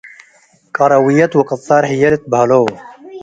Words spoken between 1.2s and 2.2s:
ወቅጻር ህዬ